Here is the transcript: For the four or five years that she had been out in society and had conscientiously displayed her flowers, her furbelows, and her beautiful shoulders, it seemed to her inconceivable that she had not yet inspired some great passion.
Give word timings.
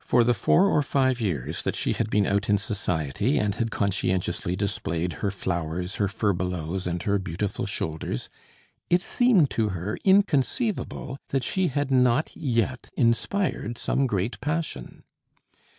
For 0.00 0.24
the 0.24 0.32
four 0.32 0.64
or 0.70 0.80
five 0.82 1.20
years 1.20 1.60
that 1.60 1.76
she 1.76 1.92
had 1.92 2.08
been 2.08 2.26
out 2.26 2.48
in 2.48 2.56
society 2.56 3.36
and 3.36 3.54
had 3.56 3.70
conscientiously 3.70 4.56
displayed 4.56 5.12
her 5.20 5.30
flowers, 5.30 5.96
her 5.96 6.08
furbelows, 6.08 6.86
and 6.86 7.02
her 7.02 7.18
beautiful 7.18 7.66
shoulders, 7.66 8.30
it 8.88 9.02
seemed 9.02 9.50
to 9.50 9.68
her 9.76 9.98
inconceivable 10.04 11.18
that 11.28 11.44
she 11.44 11.68
had 11.68 11.90
not 11.90 12.34
yet 12.34 12.88
inspired 12.96 13.76
some 13.76 14.06
great 14.06 14.40
passion. 14.40 15.02